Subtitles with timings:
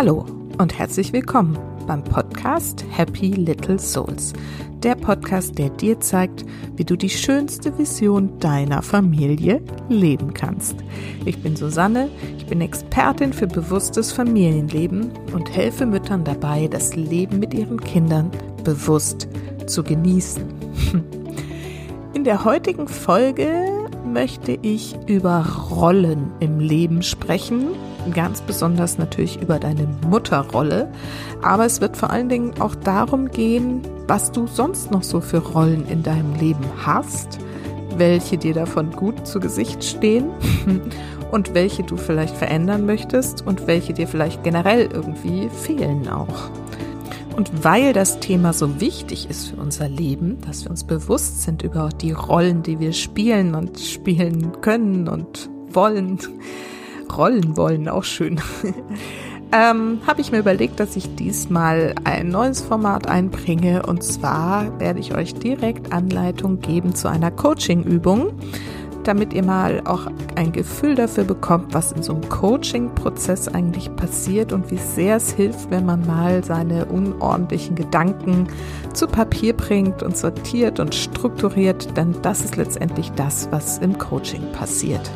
[0.00, 0.24] Hallo
[0.56, 4.32] und herzlich willkommen beim Podcast Happy Little Souls.
[4.82, 10.76] Der Podcast, der dir zeigt, wie du die schönste Vision deiner Familie leben kannst.
[11.26, 12.08] Ich bin Susanne,
[12.38, 18.30] ich bin Expertin für bewusstes Familienleben und helfe Müttern dabei, das Leben mit ihren Kindern
[18.64, 19.28] bewusst
[19.66, 20.44] zu genießen.
[22.14, 23.66] In der heutigen Folge
[24.10, 27.74] möchte ich über Rollen im Leben sprechen
[28.14, 30.90] ganz besonders natürlich über deine Mutterrolle.
[31.42, 35.38] Aber es wird vor allen Dingen auch darum gehen, was du sonst noch so für
[35.38, 37.38] Rollen in deinem Leben hast,
[37.96, 40.30] welche dir davon gut zu Gesicht stehen
[41.30, 46.50] und welche du vielleicht verändern möchtest und welche dir vielleicht generell irgendwie fehlen auch.
[47.36, 51.62] Und weil das Thema so wichtig ist für unser Leben, dass wir uns bewusst sind
[51.62, 56.18] über die Rollen, die wir spielen und spielen können und wollen,
[57.16, 58.40] rollen wollen, auch schön.
[59.52, 63.84] ähm, habe ich mir überlegt, dass ich diesmal ein neues Format einbringe.
[63.86, 68.32] Und zwar werde ich euch direkt Anleitung geben zu einer Coaching-Übung,
[69.04, 74.52] damit ihr mal auch ein Gefühl dafür bekommt, was in so einem Coaching-Prozess eigentlich passiert
[74.52, 78.46] und wie sehr es hilft, wenn man mal seine unordentlichen Gedanken
[78.92, 84.52] zu Papier bringt und sortiert und strukturiert, denn das ist letztendlich das, was im Coaching
[84.52, 85.10] passiert.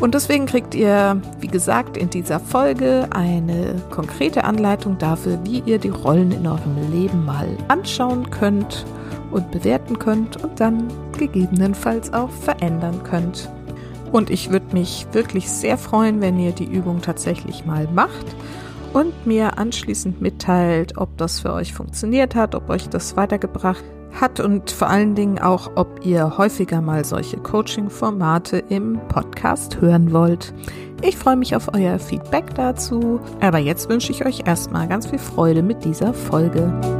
[0.00, 5.78] Und deswegen kriegt ihr, wie gesagt, in dieser Folge eine konkrete Anleitung dafür, wie ihr
[5.78, 8.86] die Rollen in eurem Leben mal anschauen könnt
[9.30, 13.50] und bewerten könnt und dann gegebenenfalls auch verändern könnt.
[14.10, 18.26] Und ich würde mich wirklich sehr freuen, wenn ihr die Übung tatsächlich mal macht
[18.92, 24.40] und mir anschließend mitteilt, ob das für euch funktioniert hat, ob euch das weitergebracht hat
[24.40, 30.52] und vor allen Dingen auch, ob ihr häufiger mal solche Coaching-Formate im Podcast hören wollt.
[31.02, 35.18] Ich freue mich auf euer Feedback dazu, aber jetzt wünsche ich euch erstmal ganz viel
[35.18, 36.99] Freude mit dieser Folge.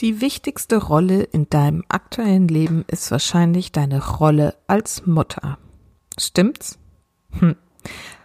[0.00, 5.58] Die wichtigste Rolle in deinem aktuellen Leben ist wahrscheinlich deine Rolle als Mutter.
[6.18, 6.78] Stimmt's?
[7.32, 7.56] Hm.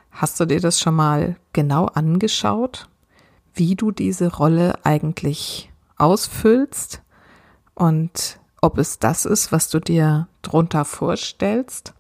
[0.10, 2.88] Hast du dir das schon mal genau angeschaut,
[3.54, 7.02] wie du diese Rolle eigentlich ausfüllst
[7.74, 11.94] und ob es das ist, was du dir drunter vorstellst?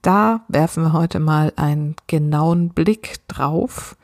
[0.00, 3.98] Da werfen wir heute mal einen genauen Blick drauf,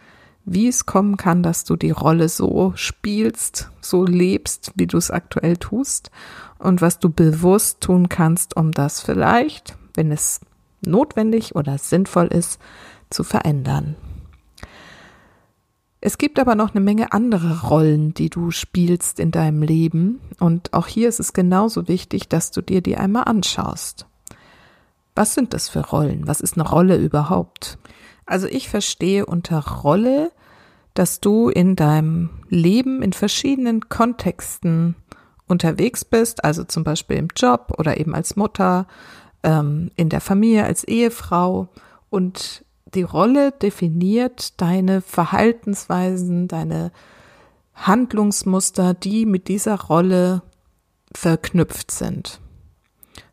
[0.45, 5.11] wie es kommen kann, dass du die Rolle so spielst, so lebst, wie du es
[5.11, 6.11] aktuell tust
[6.59, 10.41] und was du bewusst tun kannst, um das vielleicht, wenn es
[10.83, 12.61] notwendig oder sinnvoll ist,
[13.11, 13.97] zu verändern.
[16.03, 20.21] Es gibt aber noch eine Menge andere Rollen, die du spielst in deinem Leben.
[20.39, 24.06] Und auch hier ist es genauso wichtig, dass du dir die einmal anschaust.
[25.15, 26.27] Was sind das für Rollen?
[26.27, 27.79] Was ist eine Rolle überhaupt?
[28.31, 30.31] Also ich verstehe unter Rolle,
[30.95, 34.95] dass du in deinem Leben in verschiedenen Kontexten
[35.49, 38.87] unterwegs bist, also zum Beispiel im Job oder eben als Mutter,
[39.43, 41.71] ähm, in der Familie als Ehefrau
[42.09, 42.65] und
[42.95, 46.93] die Rolle definiert deine Verhaltensweisen, deine
[47.75, 50.43] Handlungsmuster, die mit dieser Rolle
[51.12, 52.41] verknüpft sind.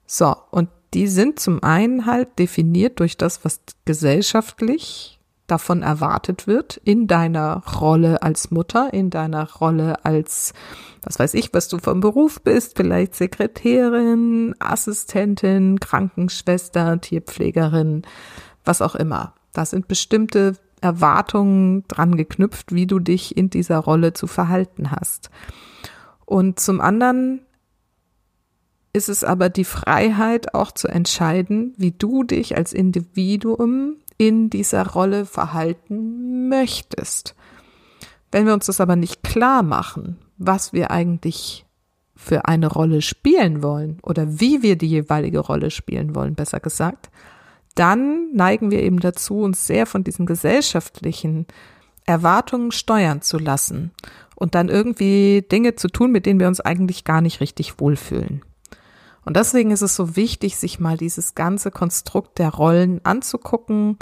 [0.08, 6.78] So, und die sind zum einen halt definiert durch das, was gesellschaftlich davon erwartet wird,
[6.84, 10.54] in deiner Rolle als Mutter, in deiner Rolle als,
[11.04, 18.04] was weiß ich, was du vom Beruf bist, vielleicht Sekretärin, Assistentin, Krankenschwester, Tierpflegerin,
[18.66, 19.34] was auch immer.
[19.54, 25.32] Da sind bestimmte Erwartungen dran geknüpft, wie du dich in dieser Rolle zu verhalten hast.
[26.26, 27.47] Und zum anderen
[28.98, 34.88] ist es aber die Freiheit auch zu entscheiden, wie du dich als Individuum in dieser
[34.88, 37.36] Rolle verhalten möchtest.
[38.32, 41.66] Wenn wir uns das aber nicht klar machen, was wir eigentlich
[42.16, 47.12] für eine Rolle spielen wollen oder wie wir die jeweilige Rolle spielen wollen, besser gesagt,
[47.76, 51.46] dann neigen wir eben dazu, uns sehr von diesen gesellschaftlichen
[52.08, 53.92] Erwartungen steuern zu lassen
[54.36, 58.42] und dann irgendwie Dinge zu tun, mit denen wir uns eigentlich gar nicht richtig wohlfühlen.
[59.28, 63.98] Und deswegen ist es so wichtig, sich mal dieses ganze Konstrukt der Rollen anzugucken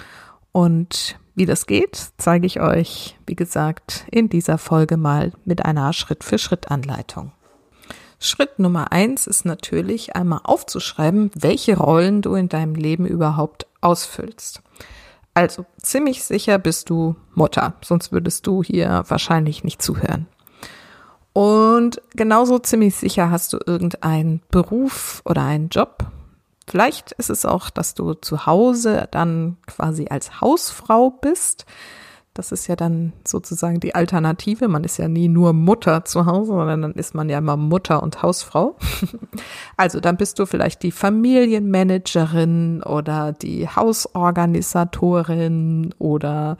[0.51, 5.93] und wie das geht, zeige ich euch, wie gesagt, in dieser Folge mal mit einer
[5.93, 7.31] Schritt-für-Schritt-Anleitung.
[8.19, 14.61] Schritt Nummer eins ist natürlich einmal aufzuschreiben, welche Rollen du in deinem Leben überhaupt ausfüllst.
[15.33, 20.27] Also ziemlich sicher bist du Mutter, sonst würdest du hier wahrscheinlich nicht zuhören.
[21.35, 26.05] Und genauso ziemlich sicher hast du irgendeinen Beruf oder einen Job,
[26.67, 31.65] Vielleicht ist es auch, dass du zu Hause dann quasi als Hausfrau bist.
[32.35, 34.67] Das ist ja dann sozusagen die Alternative.
[34.67, 38.03] Man ist ja nie nur Mutter zu Hause, sondern dann ist man ja immer Mutter
[38.03, 38.75] und Hausfrau.
[39.77, 46.57] also dann bist du vielleicht die Familienmanagerin oder die Hausorganisatorin oder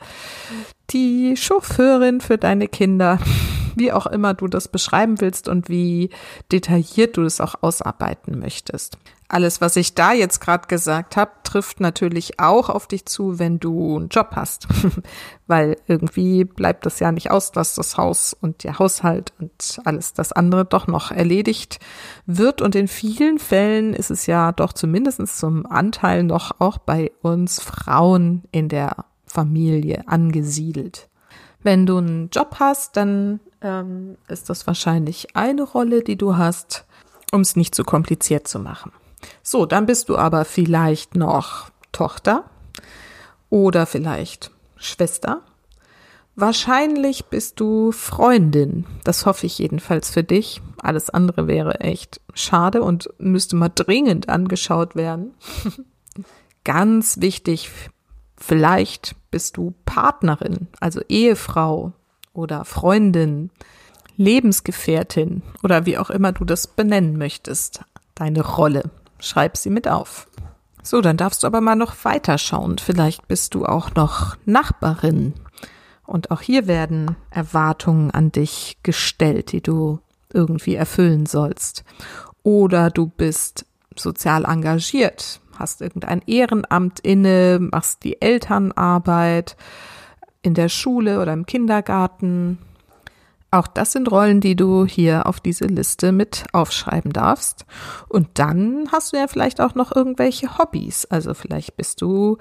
[0.90, 3.18] die Chauffeurin für deine Kinder
[3.76, 6.08] wie auch immer du das beschreiben willst und wie
[6.50, 8.96] detailliert du es auch ausarbeiten möchtest.
[9.28, 13.58] Alles, was ich da jetzt gerade gesagt habe, trifft natürlich auch auf dich zu, wenn
[13.58, 14.68] du einen Job hast.
[15.48, 20.12] Weil irgendwie bleibt das ja nicht aus, dass das Haus und der Haushalt und alles
[20.12, 21.80] das andere doch noch erledigt
[22.26, 22.62] wird.
[22.62, 27.60] Und in vielen Fällen ist es ja doch zumindest zum Anteil noch auch bei uns
[27.60, 31.08] Frauen in der Familie angesiedelt.
[31.62, 36.86] Wenn du einen Job hast, dann ähm, ist das wahrscheinlich eine Rolle, die du hast,
[37.32, 38.92] um es nicht zu kompliziert zu machen.
[39.42, 42.44] So, dann bist du aber vielleicht noch Tochter
[43.50, 45.42] oder vielleicht Schwester.
[46.38, 48.84] Wahrscheinlich bist du Freundin.
[49.04, 50.60] Das hoffe ich jedenfalls für dich.
[50.76, 55.34] Alles andere wäre echt schade und müsste mal dringend angeschaut werden.
[56.64, 57.70] Ganz wichtig,
[58.36, 61.92] vielleicht bist du Partnerin, also Ehefrau
[62.34, 63.50] oder Freundin,
[64.16, 67.80] Lebensgefährtin oder wie auch immer du das benennen möchtest.
[68.14, 68.90] Deine Rolle.
[69.18, 70.28] Schreib sie mit auf.
[70.82, 72.78] So, dann darfst du aber mal noch weiterschauen.
[72.78, 75.34] Vielleicht bist du auch noch Nachbarin.
[76.04, 79.98] Und auch hier werden Erwartungen an dich gestellt, die du
[80.32, 81.84] irgendwie erfüllen sollst.
[82.44, 83.66] Oder du bist
[83.96, 89.56] sozial engagiert, hast irgendein Ehrenamt inne, machst die Elternarbeit
[90.42, 92.58] in der Schule oder im Kindergarten
[93.50, 97.64] auch das sind Rollen, die du hier auf diese Liste mit aufschreiben darfst.
[98.08, 101.06] Und dann hast du ja vielleicht auch noch irgendwelche Hobbys.
[101.06, 102.38] Also vielleicht bist du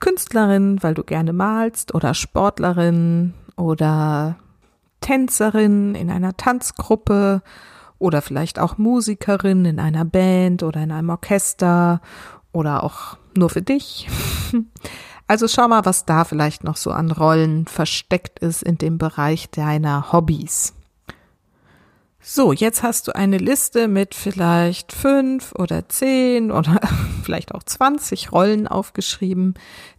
[0.00, 4.36] Künstlerin, weil du gerne malst oder Sportlerin oder
[5.00, 7.42] Tänzerin in einer Tanzgruppe
[7.98, 12.00] oder vielleicht auch Musikerin in einer Band oder in einem Orchester
[12.52, 14.08] oder auch nur für dich.
[15.28, 19.50] Also schau mal, was da vielleicht noch so an Rollen versteckt ist in dem Bereich
[19.50, 20.72] deiner Hobbys.
[22.20, 26.80] So, jetzt hast du eine Liste mit vielleicht fünf oder zehn oder
[27.22, 29.54] vielleicht auch zwanzig Rollen aufgeschrieben,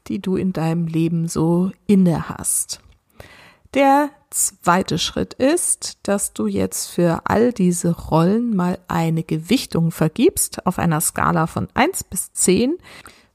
[0.07, 2.81] die du in deinem Leben so inne hast.
[3.75, 10.65] Der zweite Schritt ist, dass du jetzt für all diese Rollen mal eine Gewichtung vergibst
[10.65, 12.77] auf einer Skala von eins bis zehn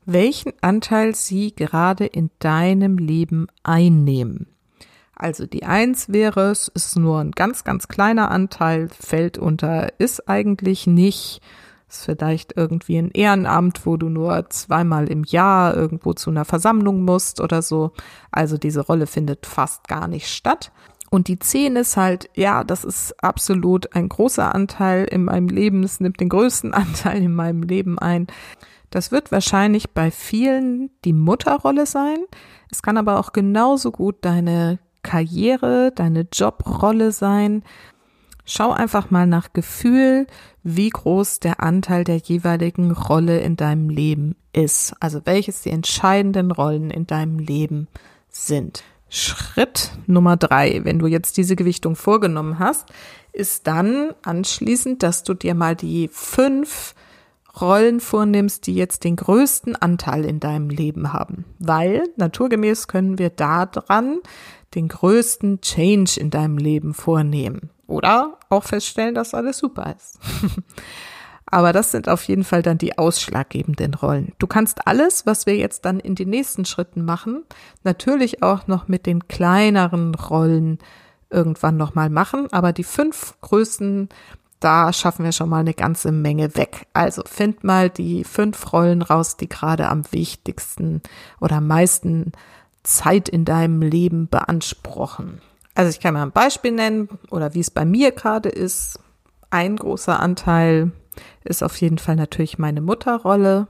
[0.07, 4.47] welchen Anteil sie gerade in deinem Leben einnehmen.
[5.17, 10.29] Also die Eins wäre, es ist nur ein ganz, ganz kleiner Anteil, fällt unter, ist
[10.29, 11.41] eigentlich nicht,
[11.89, 17.03] ist vielleicht irgendwie ein Ehrenamt, wo du nur zweimal im Jahr irgendwo zu einer Versammlung
[17.03, 17.93] musst oder so.
[18.33, 20.73] Also diese Rolle findet fast gar nicht statt.
[21.11, 25.85] Und die Zehn ist halt, ja, das ist absolut ein großer Anteil in meinem Leben.
[25.85, 28.27] Es nimmt den größten Anteil in meinem Leben ein.
[28.95, 32.19] Das wird wahrscheinlich bei vielen die Mutterrolle sein.
[32.71, 37.65] Es kann aber auch genauso gut deine Karriere, deine Jobrolle sein.
[38.45, 40.29] Schau einfach mal nach Gefühl,
[40.63, 44.95] wie groß der Anteil der jeweiligen Rolle in deinem Leben ist.
[45.01, 47.89] Also welches die entscheidenden Rollen in deinem Leben
[48.29, 48.85] sind.
[49.09, 52.87] Schritt Nummer drei, wenn du jetzt diese Gewichtung vorgenommen hast,
[53.33, 56.95] ist dann anschließend, dass du dir mal die fünf
[57.61, 61.45] Rollen vornimmst, die jetzt den größten Anteil in deinem Leben haben.
[61.59, 64.21] Weil naturgemäß können wir daran
[64.75, 67.71] den größten Change in deinem Leben vornehmen.
[67.87, 70.19] Oder auch feststellen, dass alles super ist.
[71.47, 74.33] Aber das sind auf jeden Fall dann die ausschlaggebenden Rollen.
[74.39, 77.45] Du kannst alles, was wir jetzt dann in den nächsten Schritten machen,
[77.85, 80.79] natürlich auch noch mit den kleineren Rollen
[81.31, 82.49] irgendwann nochmal machen.
[82.51, 84.09] Aber die fünf größten
[84.61, 86.87] da schaffen wir schon mal eine ganze Menge weg.
[86.93, 91.03] Also find mal die fünf Rollen raus, die gerade am wichtigsten
[91.41, 92.33] oder am meisten
[92.83, 95.41] Zeit in deinem Leben beanspruchen.
[95.75, 99.01] Also ich kann mal ein Beispiel nennen oder wie es bei mir gerade ist.
[99.51, 100.93] Ein großer Anteil
[101.45, 103.69] ist auf jeden Fall natürlich meine Mutterrolle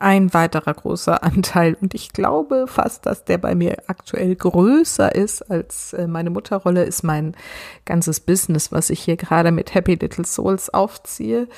[0.00, 1.76] ein weiterer großer Anteil.
[1.80, 6.84] Und ich glaube fast, dass der bei mir aktuell größer ist als äh, meine Mutterrolle,
[6.84, 7.36] ist mein
[7.84, 11.48] ganzes Business, was ich hier gerade mit Happy Little Souls aufziehe.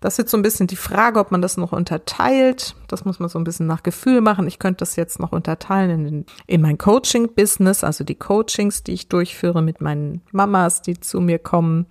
[0.00, 2.76] Das ist jetzt so ein bisschen die Frage, ob man das noch unterteilt.
[2.86, 4.46] Das muss man so ein bisschen nach Gefühl machen.
[4.46, 8.92] Ich könnte das jetzt noch unterteilen in, den, in mein Coaching-Business, also die Coachings, die
[8.92, 11.86] ich durchführe mit meinen Mamas, die zu mir kommen,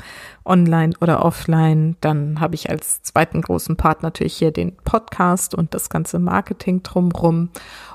[0.46, 1.98] online oder offline.
[2.00, 6.84] Dann habe ich als zweiten großen Part natürlich hier den Podcast und das ganze Marketing
[6.84, 7.50] drumrum.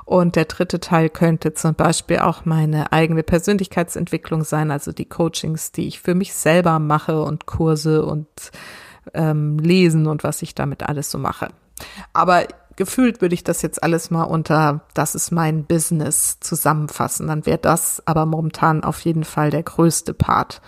[0.05, 5.71] Und der dritte Teil könnte zum Beispiel auch meine eigene Persönlichkeitsentwicklung sein, also die Coachings,
[5.71, 8.27] die ich für mich selber mache und Kurse und
[9.15, 11.49] ähm, lesen und was ich damit alles so mache.
[12.13, 12.45] Aber
[12.77, 17.27] gefühlt würde ich das jetzt alles mal unter das ist mein Business zusammenfassen.
[17.27, 20.63] Dann wäre das aber momentan auf jeden Fall der größte Part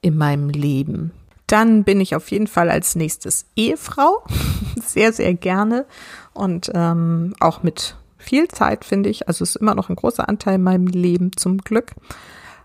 [0.00, 1.12] in meinem Leben.
[1.46, 4.24] Dann bin ich auf jeden Fall als nächstes Ehefrau,
[4.84, 5.86] sehr, sehr gerne
[6.34, 9.28] und ähm, auch mit viel Zeit, finde ich.
[9.28, 11.92] Also es ist immer noch ein großer Anteil in meinem Leben zum Glück.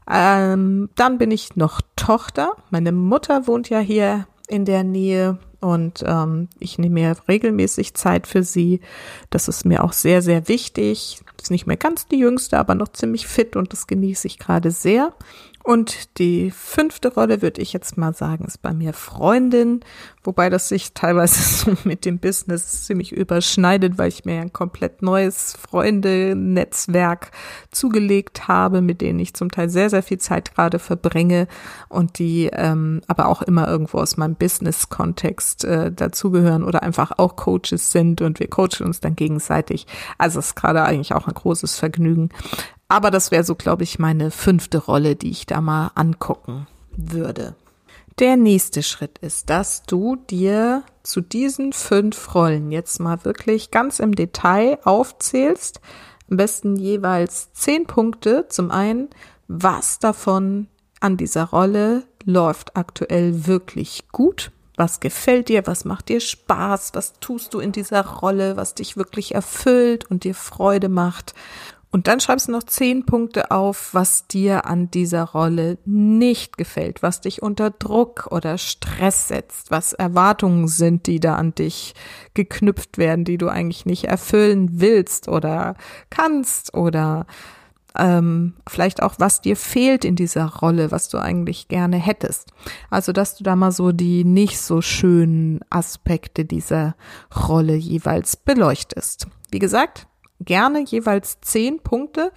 [0.09, 2.53] Ähm, dann bin ich noch Tochter.
[2.71, 8.27] Meine Mutter wohnt ja hier in der Nähe und ähm, ich nehme mir regelmäßig Zeit
[8.27, 8.81] für sie.
[9.29, 11.21] Das ist mir auch sehr, sehr wichtig.
[11.41, 14.71] Ist nicht mehr ganz die jüngste, aber noch ziemlich fit und das genieße ich gerade
[14.71, 15.13] sehr.
[15.63, 19.81] Und die fünfte Rolle würde ich jetzt mal sagen, ist bei mir Freundin,
[20.23, 21.41] wobei das sich teilweise
[21.75, 27.31] so mit dem Business ziemlich überschneidet, weil ich mir ein komplett neues Freunde-Netzwerk
[27.71, 31.47] zugelegt habe, mit denen ich zum Teil sehr, sehr viel Zeit gerade verbringe
[31.89, 37.35] und die ähm, aber auch immer irgendwo aus meinem Business-Kontext äh, dazugehören oder einfach auch
[37.35, 39.85] Coaches sind und wir coachen uns dann gegenseitig.
[40.17, 42.29] Also es ist gerade eigentlich auch ein großes Vergnügen.
[42.91, 46.67] Aber das wäre so, glaube ich, meine fünfte Rolle, die ich da mal angucken
[46.97, 47.55] würde.
[48.19, 53.99] Der nächste Schritt ist, dass du dir zu diesen fünf Rollen jetzt mal wirklich ganz
[53.99, 55.79] im Detail aufzählst.
[56.29, 58.47] Am besten jeweils zehn Punkte.
[58.49, 59.07] Zum einen,
[59.47, 60.67] was davon
[60.99, 64.51] an dieser Rolle läuft aktuell wirklich gut?
[64.75, 65.65] Was gefällt dir?
[65.65, 66.91] Was macht dir Spaß?
[66.93, 71.33] Was tust du in dieser Rolle, was dich wirklich erfüllt und dir Freude macht?
[71.91, 77.03] Und dann schreibst du noch zehn Punkte auf, was dir an dieser Rolle nicht gefällt,
[77.03, 81.93] was dich unter Druck oder Stress setzt, was Erwartungen sind, die da an dich
[82.33, 85.75] geknüpft werden, die du eigentlich nicht erfüllen willst oder
[86.09, 87.25] kannst oder
[87.97, 92.51] ähm, vielleicht auch, was dir fehlt in dieser Rolle, was du eigentlich gerne hättest.
[92.89, 96.95] Also, dass du da mal so die nicht so schönen Aspekte dieser
[97.49, 99.27] Rolle jeweils beleuchtest.
[99.51, 100.07] Wie gesagt,
[100.43, 102.31] gerne jeweils zehn Punkte,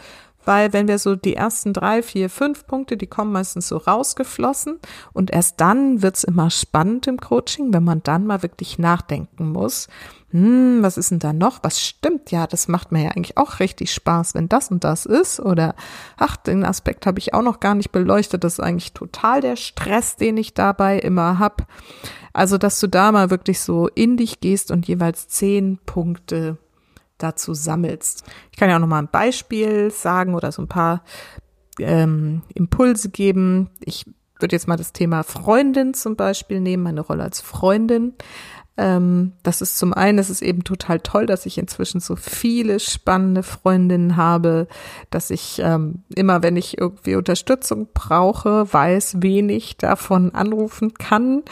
[0.45, 4.79] weil wenn wir so die ersten drei, vier, fünf Punkte, die kommen meistens so rausgeflossen
[5.13, 9.89] und erst dann wird's immer spannend im Coaching, wenn man dann mal wirklich nachdenken muss,
[10.31, 11.61] hm, was ist denn da noch?
[11.63, 12.33] Was stimmt?
[12.33, 15.75] Ja, das macht mir ja eigentlich auch richtig Spaß, wenn das und das ist oder
[16.17, 19.57] ach, den Aspekt habe ich auch noch gar nicht beleuchtet, das ist eigentlich total der
[19.57, 21.69] Stress, den ich dabei immer hab.
[22.33, 26.59] Also, dass du da mal wirklich so in dich gehst und jeweils zehn Punkte
[27.25, 28.25] dazu sammelst.
[28.53, 31.03] Ich kann ja auch noch mal ein Beispiel sagen oder so ein paar
[31.81, 33.71] ähm, Impulse geben.
[33.81, 34.05] Ich
[34.39, 38.15] würde jetzt mal das Thema Freundin zum Beispiel nehmen, meine Rolle als Freundin.
[38.77, 42.81] Ähm, das ist zum einen, es ist eben total toll, dass ich inzwischen so viele
[42.81, 44.67] spannende Freundinnen habe,
[45.11, 51.45] dass ich ähm, immer, wenn ich irgendwie Unterstützung brauche, weiß, wen ich davon anrufen kann,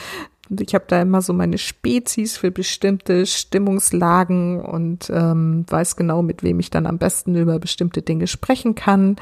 [0.60, 6.42] ich habe da immer so meine Spezies für bestimmte Stimmungslagen und ähm, weiß genau, mit
[6.42, 9.16] wem ich dann am besten über bestimmte Dinge sprechen kann.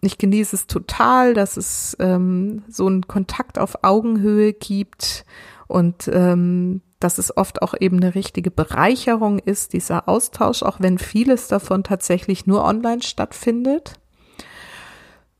[0.00, 5.24] Ich genieße es total, dass es ähm, so einen Kontakt auf Augenhöhe gibt
[5.68, 10.98] und ähm, dass es oft auch eben eine richtige Bereicherung ist, dieser Austausch, auch wenn
[10.98, 13.94] vieles davon tatsächlich nur online stattfindet.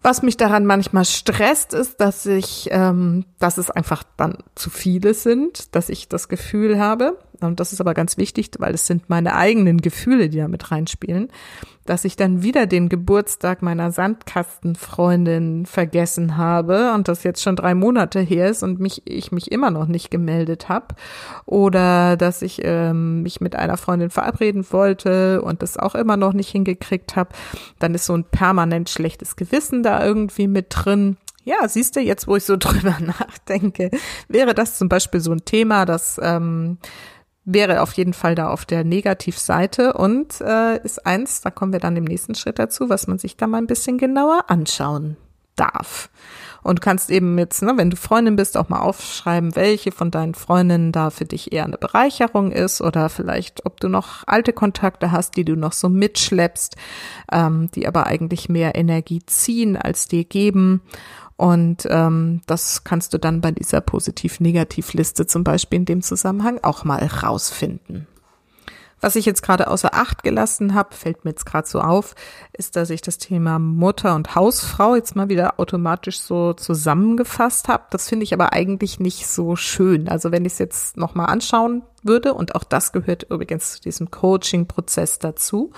[0.02, 5.14] Was mich daran manchmal stresst, ist, dass ich, ähm, dass es einfach dann zu viele
[5.14, 9.08] sind, dass ich das Gefühl habe, und das ist aber ganz wichtig, weil es sind
[9.08, 11.28] meine eigenen Gefühle, die da mit reinspielen,
[11.84, 17.74] dass ich dann wieder den Geburtstag meiner Sandkastenfreundin vergessen habe und das jetzt schon drei
[17.74, 20.94] Monate her ist und mich ich mich immer noch nicht gemeldet habe
[21.44, 26.32] oder dass ich ähm, mich mit einer Freundin verabreden wollte und das auch immer noch
[26.32, 27.30] nicht hingekriegt habe,
[27.78, 31.16] dann ist so ein permanent schlechtes Gewissen da irgendwie mit drin.
[31.44, 33.90] Ja, siehst du, jetzt wo ich so drüber nachdenke,
[34.28, 36.78] wäre das zum Beispiel so ein Thema, das ähm,
[37.44, 41.80] wäre auf jeden Fall da auf der Negativseite und äh, ist eins, da kommen wir
[41.80, 45.16] dann im nächsten Schritt dazu, was man sich da mal ein bisschen genauer anschauen
[45.56, 46.08] darf.
[46.62, 50.34] Und kannst eben jetzt, ne, wenn du Freundin bist, auch mal aufschreiben, welche von deinen
[50.34, 55.10] Freundinnen da für dich eher eine Bereicherung ist oder vielleicht, ob du noch alte Kontakte
[55.10, 56.76] hast, die du noch so mitschleppst,
[57.32, 60.82] ähm, die aber eigentlich mehr Energie ziehen als dir geben
[61.42, 66.84] Und ähm, das kannst du dann bei dieser Positiv-Negativ-Liste zum Beispiel in dem Zusammenhang auch
[66.84, 68.06] mal rausfinden.
[69.00, 72.14] Was ich jetzt gerade außer Acht gelassen habe, fällt mir jetzt gerade so auf,
[72.52, 77.86] ist, dass ich das Thema Mutter und Hausfrau jetzt mal wieder automatisch so zusammengefasst habe.
[77.90, 80.08] Das finde ich aber eigentlich nicht so schön.
[80.08, 84.12] Also wenn ich es jetzt nochmal anschauen würde, und auch das gehört übrigens zu diesem
[84.12, 85.72] Coaching-Prozess dazu,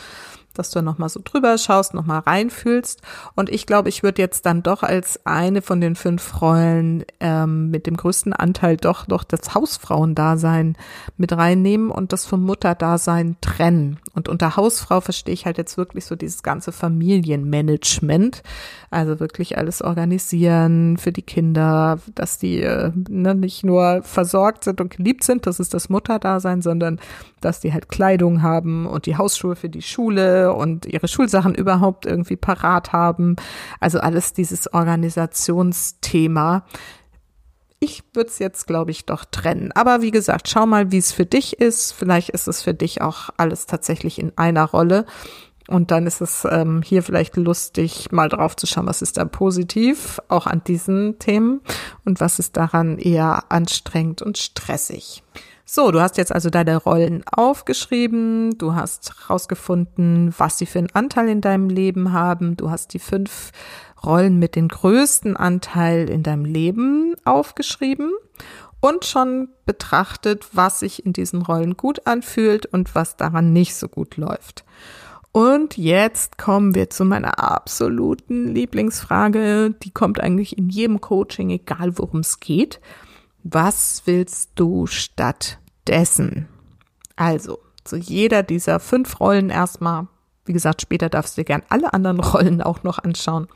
[0.55, 3.03] dass du nochmal so drüber schaust, nochmal reinfühlst.
[3.35, 7.71] Und ich glaube, ich würde jetzt dann doch als eine von den fünf Rollen ähm,
[7.71, 10.77] mit dem größten Anteil doch noch das Hausfrauendasein
[11.17, 13.99] mit reinnehmen und das vom Mutterdasein trennen.
[14.15, 18.43] Und unter Hausfrau verstehe ich halt jetzt wirklich so dieses ganze Familienmanagement.
[18.91, 24.81] Also wirklich alles organisieren für die Kinder, dass die äh, ne, nicht nur versorgt sind
[24.81, 27.01] und geliebt sind, das ist das Mutterdasein, sondern
[27.41, 32.07] dass die halt Kleidung haben und die Hausschuhe für die Schule und ihre Schulsachen überhaupt
[32.07, 33.37] irgendwie parat haben.
[33.81, 36.65] Also alles dieses Organisationsthema.
[37.81, 39.73] Ich würde es jetzt, glaube ich, doch trennen.
[39.73, 41.93] Aber wie gesagt, schau mal, wie es für dich ist.
[41.93, 45.05] Vielleicht ist es für dich auch alles tatsächlich in einer Rolle.
[45.69, 49.25] Und dann ist es ähm, hier vielleicht lustig, mal drauf zu schauen, was ist da
[49.25, 51.63] positiv, auch an diesen Themen
[52.05, 55.23] und was ist daran eher anstrengend und stressig.
[55.67, 60.91] So, du hast jetzt also deine Rollen aufgeschrieben, du hast rausgefunden, was sie für einen
[60.93, 63.51] Anteil in deinem Leben haben, du hast die fünf
[64.05, 68.13] Rollen mit den größten Anteil in deinem Leben aufgeschrieben
[68.81, 73.89] und schon betrachtet, was sich in diesen Rollen gut anfühlt und was daran nicht so
[73.89, 74.67] gut läuft.
[75.33, 79.75] Und jetzt kommen wir zu meiner absoluten Lieblingsfrage.
[79.83, 82.81] Die kommt eigentlich in jedem Coaching, egal worum es geht.
[83.47, 86.49] Was willst du stattdessen?
[87.15, 90.09] Also, zu jeder dieser fünf Rollen erstmal,
[90.47, 93.47] wie gesagt, später darfst du dir gern alle anderen Rollen auch noch anschauen.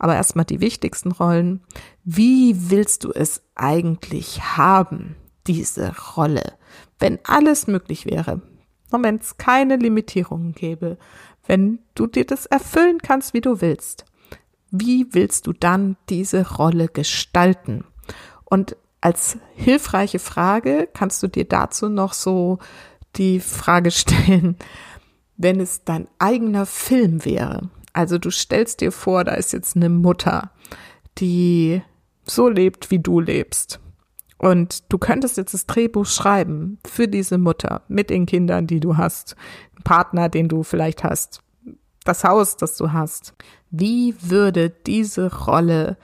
[0.00, 1.62] Aber erstmal die wichtigsten Rollen.
[2.02, 5.14] Wie willst du es eigentlich haben,
[5.46, 6.54] diese Rolle?
[6.98, 8.42] Wenn alles möglich wäre,
[8.90, 10.98] wenn es keine Limitierungen gäbe,
[11.46, 14.04] wenn du dir das erfüllen kannst, wie du willst,
[14.72, 17.84] wie willst du dann diese Rolle gestalten?
[18.44, 22.58] Und als hilfreiche Frage kannst du dir dazu noch so
[23.16, 24.56] die Frage stellen,
[25.36, 27.68] wenn es dein eigener Film wäre.
[27.92, 30.52] Also du stellst dir vor, da ist jetzt eine Mutter,
[31.18, 31.82] die
[32.24, 33.80] so lebt, wie du lebst.
[34.38, 38.96] Und du könntest jetzt das Drehbuch schreiben für diese Mutter mit den Kindern, die du
[38.96, 39.36] hast,
[39.84, 41.42] Partner, den du vielleicht hast,
[42.04, 43.34] das Haus, das du hast.
[43.70, 45.96] Wie würde diese Rolle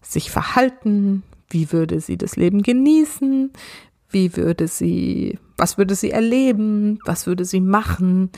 [0.00, 1.24] sich verhalten?
[1.54, 3.52] Wie würde sie das Leben genießen?
[4.08, 6.98] Wie würde sie, was würde sie erleben?
[7.04, 8.30] Was würde sie machen?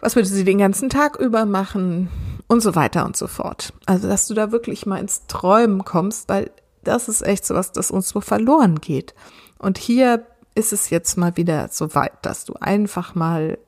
[0.00, 2.08] Was würde sie den ganzen Tag über machen?
[2.46, 3.74] Und so weiter und so fort.
[3.84, 6.50] Also, dass du da wirklich mal ins Träumen kommst, weil
[6.82, 9.14] das ist echt so was, das uns so verloren geht.
[9.58, 13.58] Und hier ist es jetzt mal wieder so weit, dass du einfach mal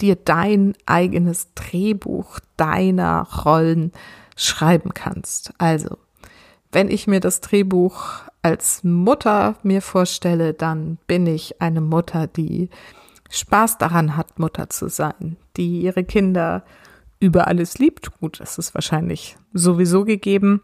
[0.00, 3.90] dir dein eigenes Drehbuch deiner Rollen
[4.36, 5.52] schreiben kannst.
[5.58, 5.98] Also,
[6.72, 12.70] wenn ich mir das Drehbuch als Mutter mir vorstelle, dann bin ich eine Mutter, die
[13.30, 16.64] Spaß daran hat, Mutter zu sein, die ihre Kinder
[17.20, 18.18] über alles liebt.
[18.18, 20.62] Gut, das ist wahrscheinlich sowieso gegeben,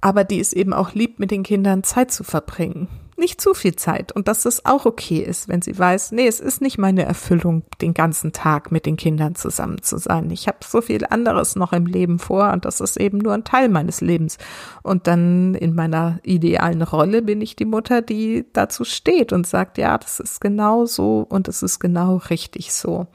[0.00, 2.88] aber die es eben auch liebt, mit den Kindern Zeit zu verbringen
[3.20, 6.40] nicht zu viel Zeit und dass es auch okay ist, wenn sie weiß, nee, es
[6.40, 10.30] ist nicht meine Erfüllung, den ganzen Tag mit den Kindern zusammen zu sein.
[10.30, 13.44] Ich habe so viel anderes noch im Leben vor und das ist eben nur ein
[13.44, 14.38] Teil meines Lebens.
[14.82, 19.78] Und dann in meiner idealen Rolle bin ich die Mutter, die dazu steht und sagt,
[19.78, 23.06] ja, das ist genau so und es ist genau richtig so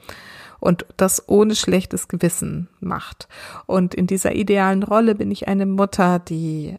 [0.60, 3.28] und das ohne schlechtes Gewissen macht.
[3.66, 6.76] Und in dieser idealen Rolle bin ich eine Mutter, die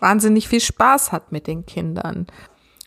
[0.00, 2.26] wahnsinnig viel Spaß hat mit den Kindern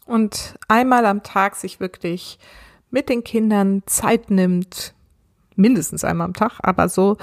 [0.06, 2.40] und einmal am Tag sich wirklich
[2.92, 4.94] mit den Kindern Zeit nimmt,
[5.56, 7.18] mindestens einmal am Tag, aber so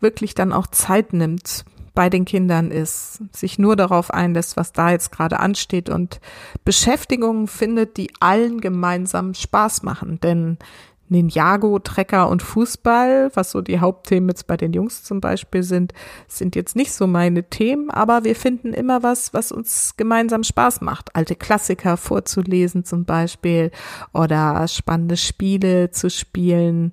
[0.00, 4.90] wirklich dann auch Zeit nimmt, bei den Kindern ist, sich nur darauf einlässt, was da
[4.90, 6.20] jetzt gerade ansteht und
[6.64, 10.18] Beschäftigungen findet, die allen gemeinsam Spaß machen.
[10.20, 10.58] Denn
[11.08, 15.92] Ninjago, Trecker und Fußball, was so die Hauptthemen jetzt bei den Jungs zum Beispiel sind,
[16.28, 20.80] sind jetzt nicht so meine Themen, aber wir finden immer was, was uns gemeinsam Spaß
[20.80, 21.14] macht.
[21.14, 23.70] Alte Klassiker vorzulesen zum Beispiel
[24.12, 26.92] oder spannende Spiele zu spielen.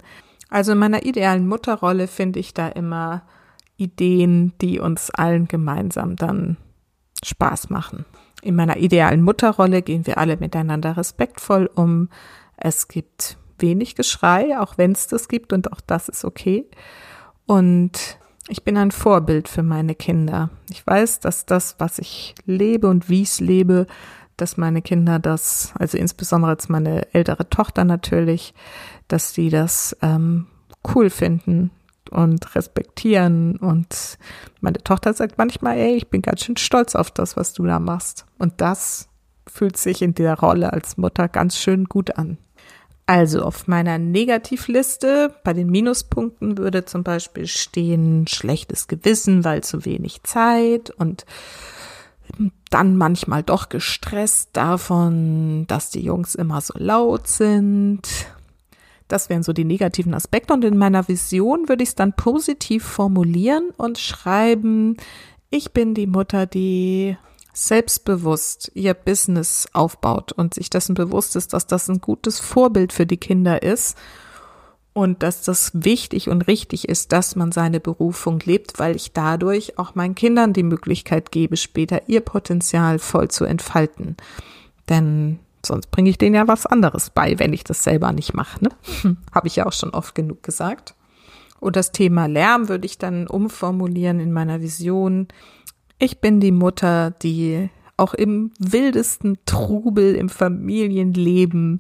[0.49, 3.23] Also in meiner idealen Mutterrolle finde ich da immer
[3.77, 6.57] Ideen, die uns allen gemeinsam dann
[7.23, 8.05] Spaß machen.
[8.41, 12.09] In meiner idealen Mutterrolle gehen wir alle miteinander respektvoll um.
[12.57, 16.67] Es gibt wenig Geschrei, auch wenn es das gibt und auch das ist okay.
[17.45, 18.17] Und
[18.49, 20.49] Ich bin ein Vorbild für meine Kinder.
[20.69, 23.87] Ich weiß, dass das, was ich lebe und wie ich lebe,
[24.35, 28.53] dass meine Kinder das, also insbesondere jetzt meine ältere Tochter natürlich,
[29.07, 30.47] dass die das ähm,
[30.93, 31.71] cool finden
[32.09, 33.57] und respektieren.
[33.57, 34.17] Und
[34.59, 37.79] meine Tochter sagt manchmal, ey, ich bin ganz schön stolz auf das, was du da
[37.79, 38.25] machst.
[38.37, 39.07] Und das
[39.47, 42.37] fühlt sich in der Rolle als Mutter ganz schön gut an.
[43.11, 49.83] Also auf meiner Negativliste bei den Minuspunkten würde zum Beispiel stehen schlechtes Gewissen, weil zu
[49.83, 51.25] wenig Zeit und
[52.69, 58.07] dann manchmal doch gestresst davon, dass die Jungs immer so laut sind.
[59.09, 60.53] Das wären so die negativen Aspekte.
[60.53, 64.95] Und in meiner Vision würde ich es dann positiv formulieren und schreiben,
[65.49, 67.17] ich bin die Mutter, die
[67.53, 73.05] selbstbewusst ihr Business aufbaut und sich dessen bewusst ist, dass das ein gutes Vorbild für
[73.05, 73.97] die Kinder ist
[74.93, 79.77] und dass das wichtig und richtig ist, dass man seine Berufung lebt, weil ich dadurch
[79.77, 84.17] auch meinen Kindern die Möglichkeit gebe, später ihr Potenzial voll zu entfalten.
[84.89, 88.63] Denn sonst bringe ich denen ja was anderes bei, wenn ich das selber nicht mache.
[88.63, 88.69] Ne?
[89.33, 90.95] Habe ich ja auch schon oft genug gesagt.
[91.61, 95.27] Und das Thema Lärm würde ich dann umformulieren in meiner Vision.
[96.03, 101.79] Ich bin die Mutter, die auch im wildesten Trubel im Familienleben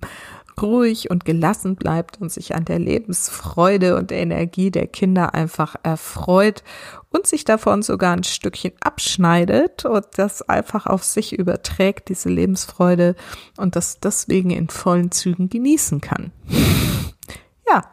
[0.61, 6.63] ruhig und gelassen bleibt und sich an der Lebensfreude und Energie der Kinder einfach erfreut
[7.09, 13.15] und sich davon sogar ein Stückchen abschneidet und das einfach auf sich überträgt, diese Lebensfreude
[13.57, 16.31] und das deswegen in vollen Zügen genießen kann.
[17.67, 17.85] ja,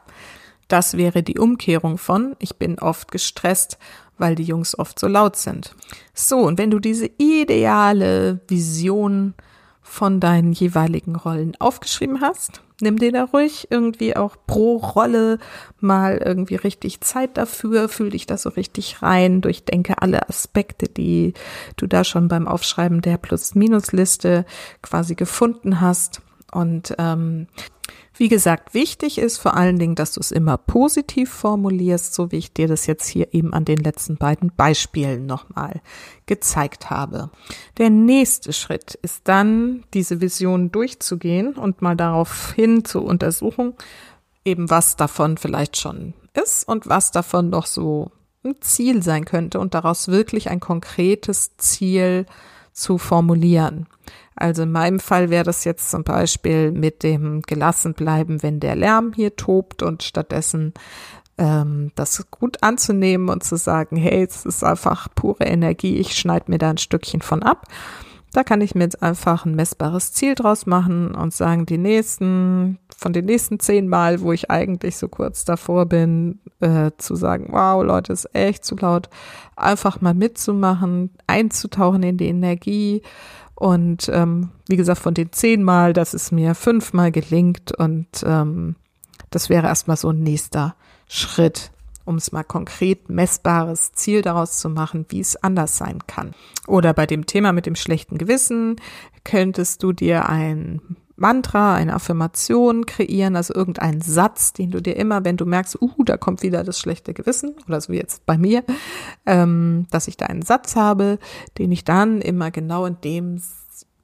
[0.69, 3.79] das wäre die Umkehrung von ich bin oft gestresst
[4.19, 5.75] weil die Jungs oft so laut sind.
[6.15, 9.35] So, und wenn du diese ideale Vision
[9.83, 15.39] von deinen jeweiligen Rollen aufgeschrieben hast, nimm dir da ruhig irgendwie auch pro Rolle
[15.81, 21.35] mal irgendwie richtig Zeit dafür, fühl dich da so richtig rein, durchdenke alle Aspekte, die
[21.77, 24.45] du da schon beim Aufschreiben der Plus-Minus-Liste
[24.83, 26.21] quasi gefunden hast.
[26.53, 27.47] Und ähm,
[28.17, 32.37] wie gesagt, wichtig ist vor allen Dingen, dass du es immer positiv formulierst, so wie
[32.39, 35.81] ich dir das jetzt hier eben an den letzten beiden Beispielen nochmal
[36.27, 37.31] gezeigt habe.
[37.77, 43.75] Der nächste Schritt ist dann, diese Vision durchzugehen und mal darauf hin zu untersuchen,
[44.45, 48.11] eben was davon vielleicht schon ist und was davon noch so
[48.45, 52.27] ein Ziel sein könnte und daraus wirklich ein konkretes Ziel
[52.73, 53.87] zu formulieren.
[54.38, 58.77] Also in meinem Fall wäre das jetzt zum Beispiel mit dem gelassen bleiben, wenn der
[58.77, 60.74] Lärm hier tobt und stattdessen
[61.38, 66.51] ähm, das gut anzunehmen und zu sagen, hey, es ist einfach pure Energie, ich schneide
[66.51, 67.66] mir da ein Stückchen von ab.
[68.33, 72.79] Da kann ich mir jetzt einfach ein messbares Ziel draus machen und sagen, die nächsten,
[72.97, 77.49] von den nächsten zehn Mal, wo ich eigentlich so kurz davor bin, äh, zu sagen,
[77.51, 79.09] wow, Leute, ist echt zu laut,
[79.57, 83.03] einfach mal mitzumachen, einzutauchen in die Energie.
[83.55, 88.77] Und ähm, wie gesagt, von den zehnmal, dass es mir fünfmal gelingt und ähm,
[89.31, 90.75] das wäre erstmal so ein nächster
[91.09, 91.73] Schritt,
[92.09, 96.33] um es mal konkret messbares Ziel daraus zu machen, wie es anders sein kann.
[96.66, 98.77] Oder bei dem Thema mit dem schlechten Gewissen
[99.25, 100.81] könntest du dir ein
[101.16, 106.05] Mantra, eine Affirmation kreieren, also irgendeinen Satz, den du dir immer, wenn du merkst, uh,
[106.05, 108.64] da kommt wieder das schlechte Gewissen, oder so wie jetzt bei mir,
[109.27, 111.18] ähm, dass ich da einen Satz habe,
[111.59, 113.42] den ich dann immer genau in dem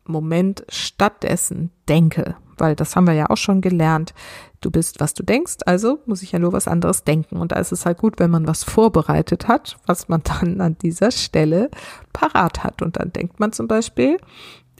[0.04, 2.36] Moment stattdessen denke.
[2.58, 4.12] Weil das haben wir ja auch schon gelernt.
[4.64, 7.36] Du bist, was du denkst, also muss ich ja nur was anderes denken.
[7.36, 10.78] Und da ist es halt gut, wenn man was vorbereitet hat, was man dann an
[10.78, 11.70] dieser Stelle
[12.14, 12.80] parat hat.
[12.80, 14.16] Und dann denkt man zum Beispiel,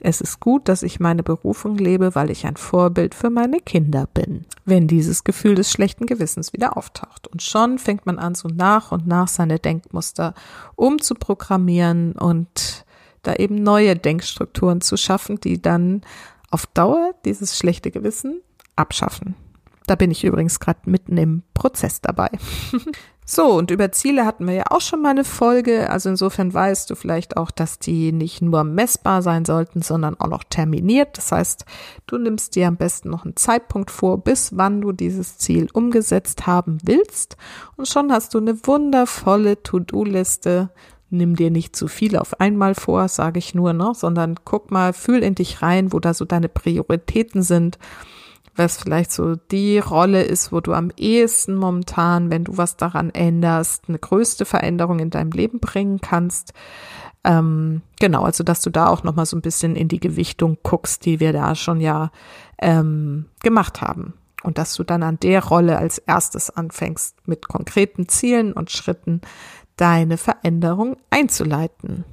[0.01, 4.07] es ist gut, dass ich meine Berufung lebe, weil ich ein Vorbild für meine Kinder
[4.11, 4.45] bin.
[4.65, 7.27] Wenn dieses Gefühl des schlechten Gewissens wieder auftaucht.
[7.27, 10.33] Und schon fängt man an, so nach und nach seine Denkmuster
[10.75, 12.85] umzuprogrammieren und
[13.21, 16.01] da eben neue Denkstrukturen zu schaffen, die dann
[16.49, 18.41] auf Dauer dieses schlechte Gewissen
[18.75, 19.35] abschaffen.
[19.87, 22.29] Da bin ich übrigens gerade mitten im Prozess dabei.
[23.27, 25.89] So, und über Ziele hatten wir ja auch schon mal eine Folge.
[25.89, 30.27] Also insofern weißt du vielleicht auch, dass die nicht nur messbar sein sollten, sondern auch
[30.27, 31.17] noch terminiert.
[31.17, 31.65] Das heißt,
[32.05, 36.45] du nimmst dir am besten noch einen Zeitpunkt vor, bis wann du dieses Ziel umgesetzt
[36.45, 37.35] haben willst.
[37.77, 40.69] Und schon hast du eine wundervolle To-Do-Liste.
[41.09, 43.93] Nimm dir nicht zu viel auf einmal vor, sage ich nur, ne?
[43.95, 47.79] sondern guck mal, fühl in dich rein, wo da so deine Prioritäten sind
[48.55, 53.09] was vielleicht so die Rolle ist, wo du am ehesten momentan, wenn du was daran
[53.09, 56.53] änderst, eine größte Veränderung in deinem Leben bringen kannst.
[57.23, 61.05] Ähm, genau, also dass du da auch nochmal so ein bisschen in die Gewichtung guckst,
[61.05, 62.11] die wir da schon ja
[62.59, 64.13] ähm, gemacht haben.
[64.43, 69.21] Und dass du dann an der Rolle als erstes anfängst mit konkreten Zielen und Schritten,
[69.75, 72.05] deine Veränderung einzuleiten,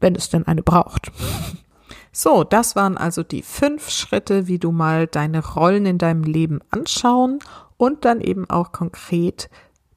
[0.00, 1.12] wenn es denn eine braucht.
[2.20, 6.58] So, das waren also die fünf Schritte, wie du mal deine Rollen in deinem Leben
[6.70, 7.38] anschauen
[7.76, 9.48] und dann eben auch konkret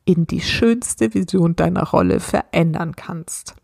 [0.05, 3.55] in die schönste Vision deiner Rolle verändern kannst.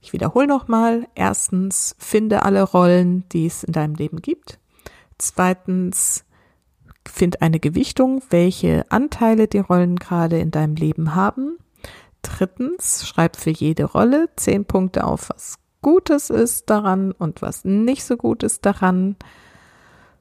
[0.00, 1.06] Ich wiederhole nochmal.
[1.14, 4.58] Erstens, finde alle Rollen, die es in deinem Leben gibt.
[5.16, 6.24] Zweitens,
[7.06, 11.58] find eine Gewichtung, welche Anteile die Rollen gerade in deinem Leben haben.
[12.22, 18.04] Drittens, schreib für jede Rolle zehn Punkte auf, was Gutes ist daran und was nicht
[18.04, 19.16] so gut ist daran.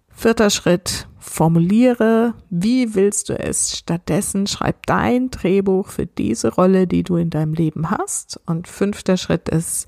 [0.10, 7.04] Vierter Schritt, formuliere, wie willst du es stattdessen, schreib dein Drehbuch für diese Rolle, die
[7.04, 8.42] du in deinem Leben hast.
[8.46, 9.88] Und fünfter Schritt ist,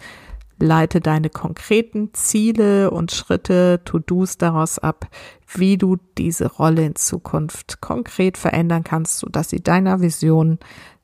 [0.57, 5.09] leite deine konkreten Ziele und Schritte, To-Dos daraus ab,
[5.45, 10.57] wie du diese Rolle in Zukunft konkret verändern kannst, sodass sie deiner Vision,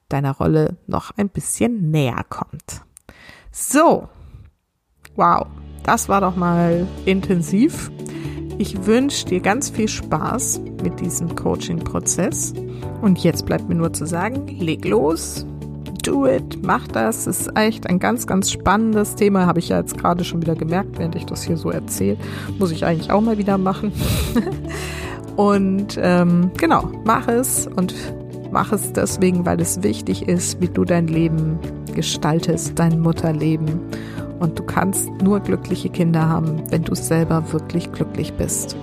[0.07, 2.85] deiner Rolle noch ein bisschen näher kommt.
[3.51, 4.07] So,
[5.15, 5.47] wow,
[5.83, 7.91] das war doch mal intensiv.
[8.57, 12.53] Ich wünsche dir ganz viel Spaß mit diesem Coaching-Prozess.
[13.01, 15.47] Und jetzt bleibt mir nur zu sagen, leg los,
[16.03, 17.25] do it, mach das.
[17.25, 19.45] Das ist echt ein ganz, ganz spannendes Thema.
[19.45, 22.17] Habe ich ja jetzt gerade schon wieder gemerkt, während ich das hier so erzähle.
[22.59, 23.91] Muss ich eigentlich auch mal wieder machen.
[25.35, 27.95] und ähm, genau, mach es und
[28.51, 31.57] mach es deswegen, weil es wichtig ist, wie du dein Leben
[31.95, 33.79] gestaltest, dein Mutterleben
[34.41, 38.75] und du kannst nur glückliche Kinder haben, wenn du selber wirklich glücklich bist.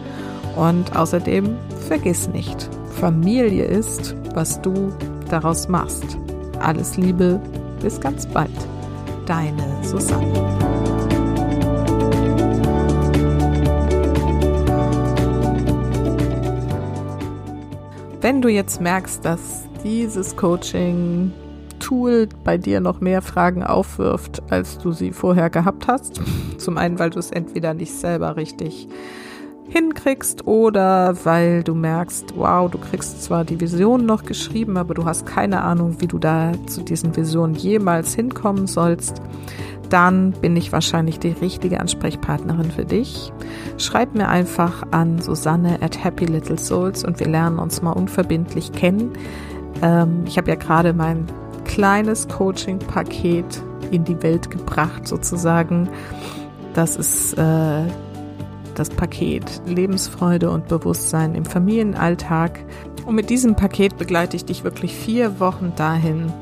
[0.56, 1.56] Und außerdem
[1.88, 4.92] vergiss nicht, Familie ist, was du
[5.28, 6.16] daraus machst.
[6.60, 7.40] Alles Liebe,
[7.82, 8.50] bis ganz bald.
[9.26, 10.32] Deine Susanne.
[18.20, 21.32] Wenn du jetzt merkst, dass dieses Coaching
[21.88, 26.20] Tool bei dir noch mehr Fragen aufwirft, als du sie vorher gehabt hast.
[26.58, 28.88] Zum einen, weil du es entweder nicht selber richtig
[29.70, 35.06] hinkriegst oder weil du merkst, wow, du kriegst zwar die Vision noch geschrieben, aber du
[35.06, 39.22] hast keine Ahnung, wie du da zu diesen Visionen jemals hinkommen sollst,
[39.88, 43.32] dann bin ich wahrscheinlich die richtige Ansprechpartnerin für dich.
[43.78, 48.72] Schreib mir einfach an Susanne at Happy Little Souls und wir lernen uns mal unverbindlich
[48.72, 49.12] kennen.
[49.80, 51.26] Ähm, ich habe ja gerade mein
[51.68, 55.88] kleines Coaching-Paket in die Welt gebracht, sozusagen.
[56.74, 57.84] Das ist äh,
[58.74, 62.64] das Paket Lebensfreude und Bewusstsein im Familienalltag.
[63.06, 66.32] Und mit diesem Paket begleite ich dich wirklich vier Wochen dahin,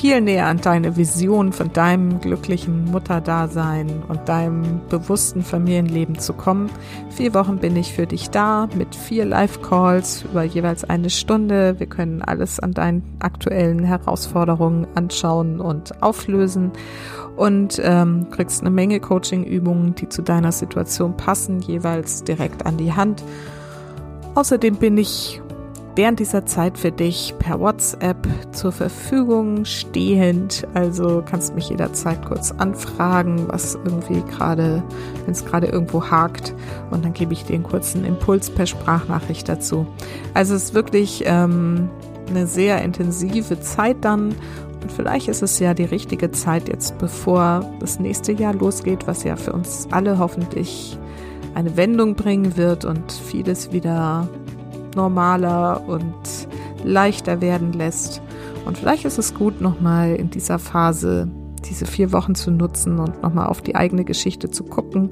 [0.00, 6.70] viel näher an deine Vision von deinem glücklichen Mutterdasein und deinem bewussten Familienleben zu kommen.
[7.10, 11.78] Vier Wochen bin ich für dich da mit vier Live-Calls über jeweils eine Stunde.
[11.78, 16.70] Wir können alles an deinen aktuellen Herausforderungen anschauen und auflösen
[17.36, 22.94] und ähm, kriegst eine Menge Coaching-Übungen, die zu deiner Situation passen, jeweils direkt an die
[22.94, 23.22] Hand.
[24.34, 25.39] Außerdem bin ich
[26.00, 30.66] während dieser Zeit für dich per WhatsApp zur Verfügung stehend.
[30.72, 34.82] Also kannst mich jederzeit kurz anfragen, was irgendwie gerade,
[35.26, 36.54] wenn es gerade irgendwo hakt.
[36.90, 39.86] Und dann gebe ich dir einen kurzen Impuls per Sprachnachricht dazu.
[40.32, 41.90] Also es ist wirklich ähm,
[42.30, 44.34] eine sehr intensive Zeit dann.
[44.80, 49.22] Und vielleicht ist es ja die richtige Zeit jetzt, bevor das nächste Jahr losgeht, was
[49.22, 50.98] ja für uns alle hoffentlich
[51.54, 54.28] eine Wendung bringen wird und vieles wieder
[54.94, 56.14] normaler und
[56.84, 58.22] leichter werden lässt.
[58.64, 61.28] Und vielleicht ist es gut, nochmal in dieser Phase
[61.68, 65.10] diese vier Wochen zu nutzen und nochmal auf die eigene Geschichte zu gucken,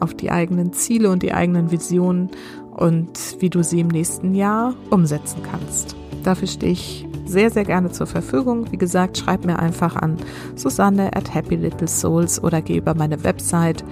[0.00, 2.30] auf die eigenen Ziele und die eigenen Visionen
[2.76, 5.96] und wie du sie im nächsten Jahr umsetzen kannst.
[6.24, 8.70] Dafür stehe ich sehr, sehr gerne zur Verfügung.
[8.70, 10.16] Wie gesagt, schreib mir einfach an
[10.56, 13.84] Susanne at Happy Little Souls oder geh über meine Website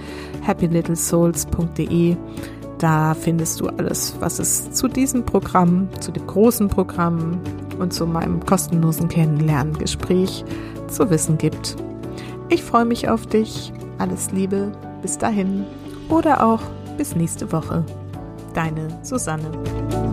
[0.47, 2.17] happylittlesouls.de.
[2.83, 7.41] Da findest du alles, was es zu diesem Programm, zu dem großen Programm
[7.79, 10.45] und zu meinem kostenlosen Kennenlerngespräch
[10.89, 11.77] zu wissen gibt.
[12.49, 13.73] Ich freue mich auf dich.
[13.99, 14.73] Alles Liebe.
[15.01, 15.65] Bis dahin.
[16.09, 16.63] Oder auch
[16.99, 17.85] bis nächste Woche.
[18.53, 20.12] Deine Susanne.